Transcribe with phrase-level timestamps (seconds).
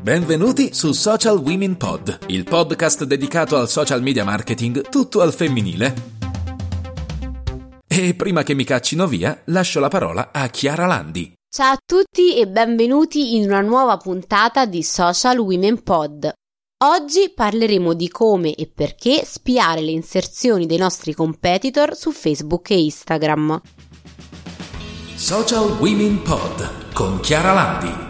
[0.00, 6.16] Benvenuti su Social Women Pod, il podcast dedicato al social media marketing tutto al femminile.
[7.86, 11.32] E prima che mi caccino via, lascio la parola a Chiara Landi.
[11.50, 16.32] Ciao a tutti e benvenuti in una nuova puntata di Social Women Pod.
[16.84, 22.82] Oggi parleremo di come e perché spiare le inserzioni dei nostri competitor su Facebook e
[22.82, 23.60] Instagram.
[25.16, 28.07] Social Women Pod con Chiara Landi.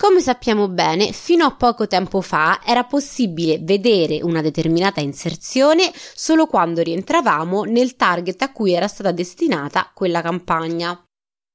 [0.00, 6.46] Come sappiamo bene, fino a poco tempo fa era possibile vedere una determinata inserzione solo
[6.46, 11.02] quando rientravamo nel target a cui era stata destinata quella campagna.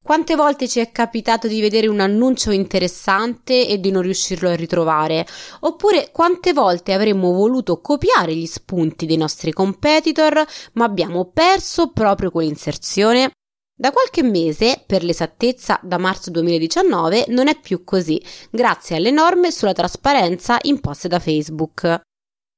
[0.03, 4.55] Quante volte ci è capitato di vedere un annuncio interessante e di non riuscirlo a
[4.55, 5.25] ritrovare?
[5.61, 12.29] Oppure quante volte avremmo voluto copiare gli spunti dei nostri competitor, ma abbiamo perso proprio
[12.29, 13.31] quell'inserzione?
[13.75, 19.51] Da qualche mese, per l'esattezza da marzo 2019, non è più così, grazie alle norme
[19.51, 22.01] sulla trasparenza imposte da Facebook.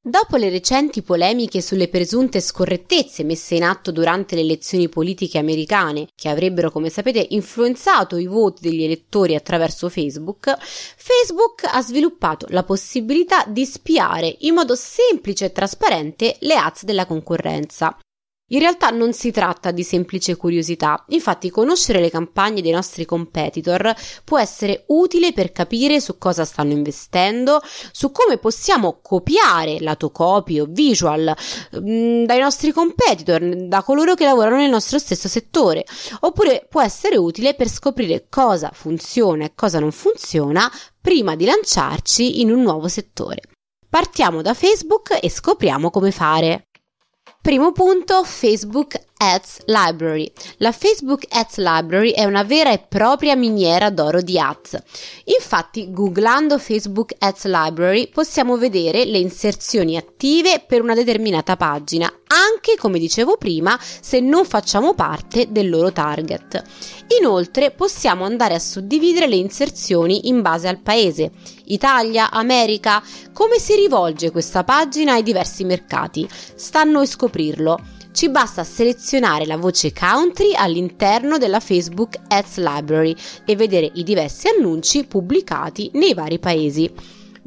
[0.08, 6.10] Dopo le recenti polemiche sulle presunte scorrettezze messe in atto durante le elezioni politiche americane,
[6.14, 12.64] che avrebbero, come sapete, influenzato i voti degli elettori attraverso Facebook, Facebook ha sviluppato la
[12.64, 17.98] possibilità di spiare in modo semplice e trasparente le ads della concorrenza.
[18.50, 23.92] In realtà non si tratta di semplice curiosità, infatti conoscere le campagne dei nostri competitor
[24.24, 27.60] può essere utile per capire su cosa stanno investendo,
[27.92, 31.36] su come possiamo copiare lato copy o visual
[31.76, 35.84] mm, dai nostri competitor, da coloro che lavorano nel nostro stesso settore,
[36.20, 42.42] oppure può essere utile per scoprire cosa funziona e cosa non funziona prima di lanciarci
[42.42, 43.42] in un nuovo settore.
[43.90, 46.68] Partiamo da Facebook e scopriamo come fare.
[47.46, 50.30] Primo punto, Facebook Ads Library.
[50.58, 54.78] La Facebook Ads Library è una vera e propria miniera d'oro di ads.
[55.26, 62.76] Infatti, googlando Facebook Ads Library possiamo vedere le inserzioni attive per una determinata pagina, anche
[62.78, 66.62] come dicevo prima, se non facciamo parte del loro target.
[67.20, 71.32] Inoltre, possiamo andare a suddividere le inserzioni in base al paese.
[71.66, 76.28] Italia, America, come si rivolge questa pagina ai diversi mercati?
[76.30, 77.95] Sta a noi scoprirlo.
[78.16, 84.48] Ci basta selezionare la voce country all'interno della Facebook Ads Library e vedere i diversi
[84.48, 86.90] annunci pubblicati nei vari paesi.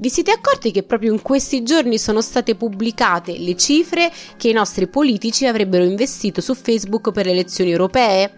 [0.00, 4.52] Vi siete accorti che proprio in questi giorni sono state pubblicate le cifre che i
[4.52, 8.32] nostri politici avrebbero investito su Facebook per le elezioni europee?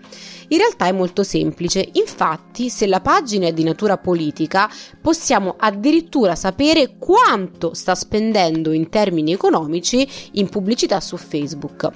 [0.49, 4.71] In realtà è molto semplice, infatti se la pagina è di natura politica
[5.03, 11.91] possiamo addirittura sapere quanto sta spendendo in termini economici in pubblicità su Facebook.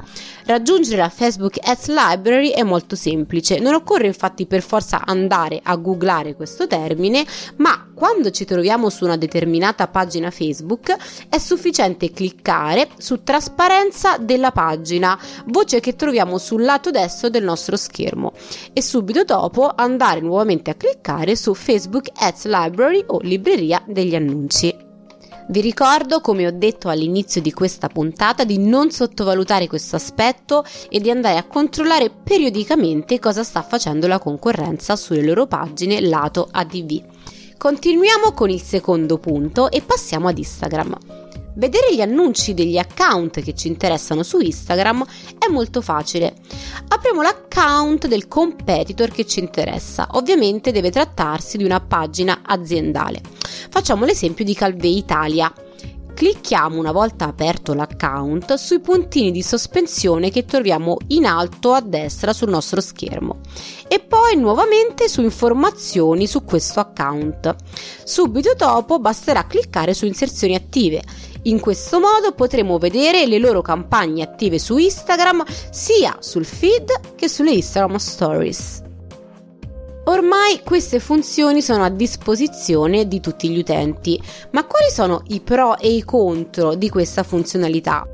[0.45, 5.75] Raggiungere la Facebook Ads Library è molto semplice, non occorre infatti per forza andare a
[5.77, 7.25] googlare questo termine,
[7.57, 10.95] ma quando ci troviamo su una determinata pagina Facebook
[11.29, 17.77] è sufficiente cliccare su trasparenza della pagina, voce che troviamo sul lato destro del nostro
[17.77, 18.33] schermo
[18.73, 24.85] e subito dopo andare nuovamente a cliccare su Facebook Ads Library o libreria degli annunci.
[25.47, 31.01] Vi ricordo, come ho detto all'inizio di questa puntata, di non sottovalutare questo aspetto e
[31.01, 37.03] di andare a controllare periodicamente cosa sta facendo la concorrenza sulle loro pagine lato ADV.
[37.65, 40.99] Continuiamo con il secondo punto e passiamo ad Instagram.
[41.55, 45.03] Vedere gli annunci degli account che ci interessano su Instagram
[45.39, 46.35] è molto facile.
[46.89, 50.09] Apriamo l'account del competitor che ci interessa.
[50.11, 53.23] Ovviamente deve trattarsi di una pagina aziendale.
[53.71, 55.51] Facciamo l'esempio di Calvé Italia.
[56.15, 62.33] Clicchiamo una volta aperto l'account sui puntini di sospensione che troviamo in alto a destra
[62.33, 63.41] sul nostro schermo
[63.89, 67.57] e poi nuovamente su informazioni su questo account.
[68.05, 71.03] Subito dopo basterà cliccare su inserzioni attive
[71.43, 77.29] in questo modo potremo vedere le loro campagne attive su Instagram sia sul feed che
[77.29, 78.83] sulle Instagram Stories.
[80.07, 84.21] Ormai queste funzioni sono a disposizione di tutti gli utenti,
[84.51, 88.07] ma quali sono i pro e i contro di questa funzionalità?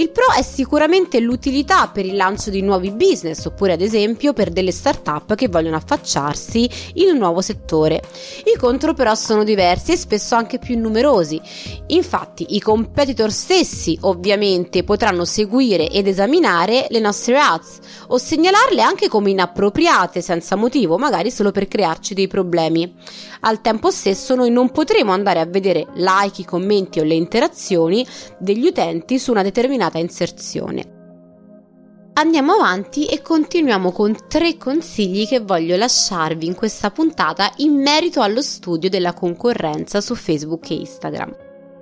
[0.00, 4.50] Il pro è sicuramente l'utilità per il lancio di nuovi business oppure ad esempio per
[4.50, 8.00] delle start-up che vogliono affacciarsi in un nuovo settore.
[8.44, 11.40] I contro però sono diversi e spesso anche più numerosi.
[11.88, 19.08] Infatti i competitor stessi ovviamente potranno seguire ed esaminare le nostre ads o segnalarle anche
[19.08, 22.94] come inappropriate senza motivo, magari solo per crearci dei problemi.
[23.40, 28.06] Al tempo stesso noi non potremo andare a vedere like, i commenti o le interazioni
[28.38, 30.96] degli utenti su una determinata inserzione.
[32.12, 38.20] Andiamo avanti e continuiamo con tre consigli che voglio lasciarvi in questa puntata in merito
[38.20, 41.36] allo studio della concorrenza su Facebook e Instagram.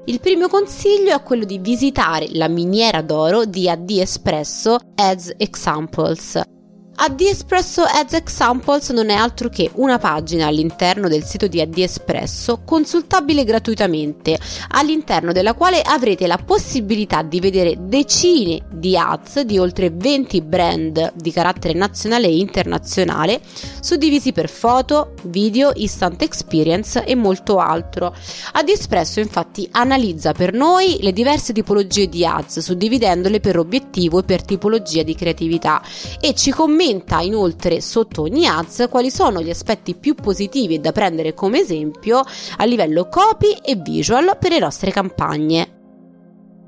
[0.04, 6.55] Il primo consiglio è quello di visitare la miniera d'oro di AD Espresso Ads Examples.
[6.98, 11.76] AD Espresso Ads Examples non è altro che una pagina all'interno del sito di AD
[11.76, 14.38] Espresso consultabile gratuitamente,
[14.68, 21.12] all'interno della quale avrete la possibilità di vedere decine di ads di oltre 20 brand
[21.14, 23.42] di carattere nazionale e internazionale,
[23.80, 28.14] suddivisi per foto, video, instant experience e molto altro.
[28.52, 34.22] AD Espresso infatti analizza per noi le diverse tipologie di ads, suddividendole per obiettivo e
[34.22, 35.82] per tipologia di creatività
[36.18, 40.92] e ci commenta commenta inoltre sotto ogni ads quali sono gli aspetti più positivi da
[40.92, 42.22] prendere come esempio
[42.58, 45.74] a livello copy e visual per le nostre campagne.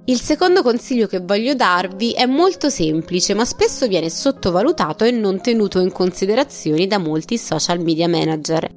[0.07, 5.41] Il secondo consiglio che voglio darvi è molto semplice, ma spesso viene sottovalutato e non
[5.41, 8.69] tenuto in considerazione da molti social media manager.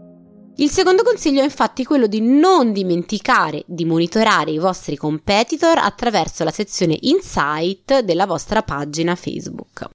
[0.57, 6.43] Il secondo consiglio è infatti quello di non dimenticare di monitorare i vostri competitor attraverso
[6.43, 9.89] la sezione Insight della vostra pagina Facebook.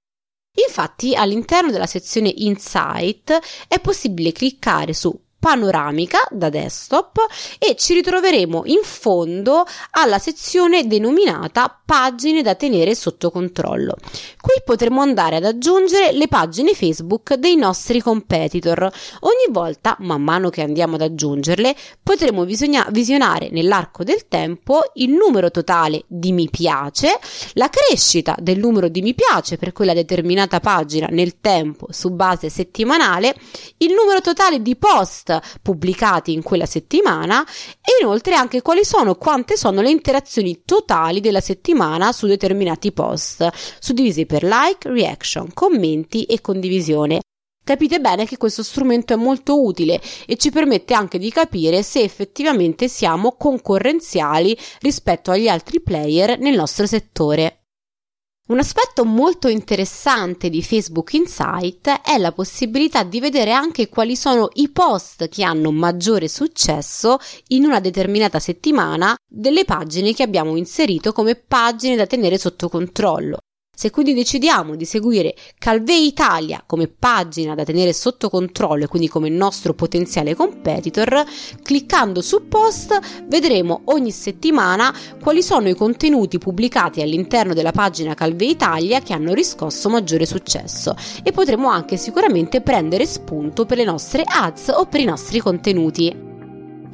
[0.65, 3.37] Infatti all'interno della sezione Insight
[3.67, 7.19] è possibile cliccare su panoramica da desktop
[7.59, 13.95] e ci ritroveremo in fondo alla sezione denominata pagine da tenere sotto controllo.
[14.41, 18.91] Qui potremo andare ad aggiungere le pagine Facebook dei nostri competitor.
[19.21, 25.11] Ogni volta, man mano che andiamo ad aggiungerle, potremo bisogna- visionare nell'arco del tempo il
[25.11, 27.17] numero totale di mi piace,
[27.53, 32.49] la crescita del numero di mi piace per quella determinata pagina nel tempo su base
[32.49, 33.35] settimanale,
[33.77, 35.26] il numero totale di post
[35.61, 37.45] pubblicati in quella settimana
[37.81, 43.47] e inoltre anche quali sono, quante sono le interazioni totali della settimana su determinati post,
[43.79, 47.21] suddivisi per like, reaction, commenti e condivisione.
[47.67, 51.99] Capite bene che questo strumento è molto utile e ci permette anche di capire se
[51.99, 57.66] effettivamente siamo concorrenziali rispetto agli altri player nel nostro settore.
[58.47, 64.47] Un aspetto molto interessante di Facebook Insight è la possibilità di vedere anche quali sono
[64.53, 67.17] i post che hanno maggiore successo
[67.47, 73.39] in una determinata settimana delle pagine che abbiamo inserito come pagine da tenere sotto controllo.
[73.79, 79.07] Se quindi decidiamo di seguire Calvei Italia come pagina da tenere sotto controllo e quindi
[79.07, 81.23] come nostro potenziale competitor,
[81.61, 84.91] cliccando su post vedremo ogni settimana
[85.21, 90.95] quali sono i contenuti pubblicati all'interno della pagina Calvei Italia che hanno riscosso maggiore successo
[91.21, 96.26] e potremo anche sicuramente prendere spunto per le nostre ads o per i nostri contenuti.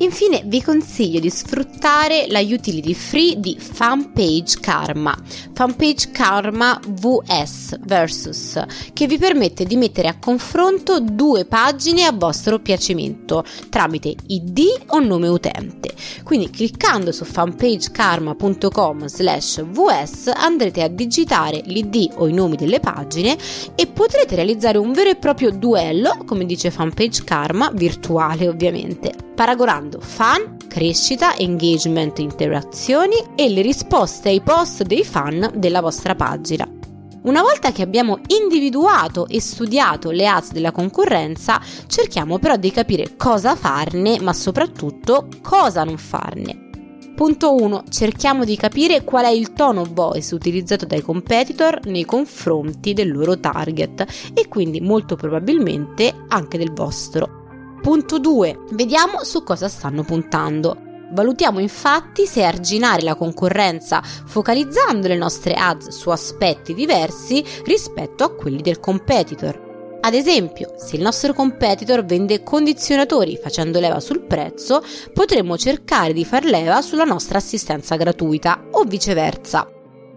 [0.04, 5.18] Infine vi consiglio di sfruttare la utility free di Fanpage Karma,
[5.54, 8.62] Fanpage Karma VS versus,
[8.92, 15.00] che vi permette di mettere a confronto due pagine a vostro piacimento tramite ID o
[15.00, 15.96] nome utente.
[16.24, 23.38] Quindi cliccando su fanpagekarma.com slash vs andrete a digitare l'ID o i nomi delle pagine
[23.74, 29.93] e potrete realizzare un vero e proprio duello, come dice Fanpage Karma, virtuale ovviamente, paragonando
[30.00, 36.68] fan, crescita, engagement, interazioni e le risposte ai post dei fan della vostra pagina.
[37.24, 43.16] Una volta che abbiamo individuato e studiato le ads della concorrenza, cerchiamo però di capire
[43.16, 46.64] cosa farne, ma soprattutto cosa non farne.
[47.16, 47.84] Punto 1.
[47.90, 53.40] Cerchiamo di capire qual è il tono voice utilizzato dai competitor nei confronti del loro
[53.40, 57.43] target e quindi molto probabilmente anche del vostro.
[57.84, 58.60] Punto 2.
[58.72, 60.78] Vediamo su cosa stanno puntando.
[61.12, 68.34] Valutiamo infatti se arginare la concorrenza focalizzando le nostre ads su aspetti diversi rispetto a
[68.34, 69.98] quelli del competitor.
[70.00, 76.24] Ad esempio, se il nostro competitor vende condizionatori facendo leva sul prezzo, potremmo cercare di
[76.24, 79.70] far leva sulla nostra assistenza gratuita o viceversa.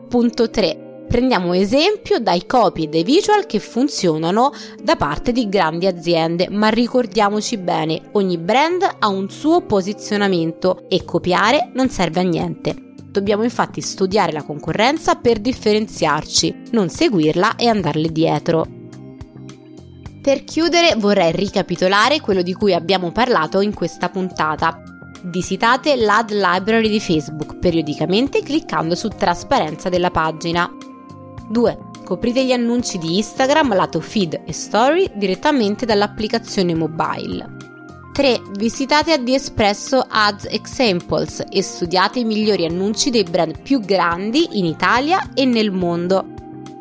[0.08, 0.85] Punto 3.
[1.08, 6.68] Prendiamo esempio dai copy e dai visual che funzionano da parte di grandi aziende, ma
[6.68, 12.74] ricordiamoci bene, ogni brand ha un suo posizionamento e copiare non serve a niente.
[13.08, 18.66] Dobbiamo infatti studiare la concorrenza per differenziarci, non seguirla e andarle dietro.
[20.20, 24.82] Per chiudere vorrei ricapitolare quello di cui abbiamo parlato in questa puntata.
[25.22, 30.68] Visitate l'ad library di Facebook periodicamente cliccando su trasparenza della pagina.
[31.48, 31.78] 2.
[32.04, 37.54] Coprite gli annunci di Instagram lato feed e story direttamente dall'applicazione mobile.
[38.12, 38.40] 3.
[38.52, 44.64] Visitate AD Espresso Ads Examples e studiate i migliori annunci dei brand più grandi in
[44.64, 46.24] Italia e nel mondo.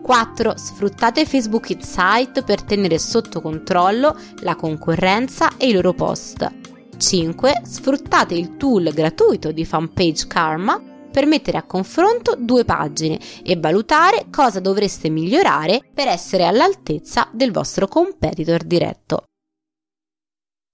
[0.02, 0.54] 4.
[0.56, 6.48] Sfruttate Facebook Insight per tenere sotto controllo la concorrenza e i loro post.
[6.96, 7.62] 5.
[7.66, 10.80] Sfruttate il tool gratuito di fanpage Karma
[11.16, 17.54] per mettere a confronto due pagine e valutare cosa dovreste migliorare per essere all'altezza del
[17.54, 19.24] vostro competitor diretto.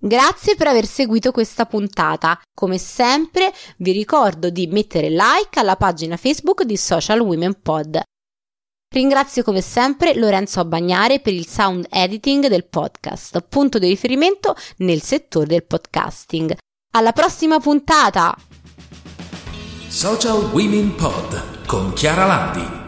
[0.02, 2.42] Grazie per aver seguito questa puntata.
[2.56, 8.02] Come sempre vi ricordo di mettere like alla pagina Facebook di Social Women Pod.
[8.96, 15.04] Ringrazio come sempre Lorenzo Bagnare per il sound editing del podcast, punto di riferimento nel
[15.04, 16.56] settore del podcasting.
[16.94, 18.36] Alla prossima puntata!
[19.92, 22.81] Social Women Pod con Chiara Landi.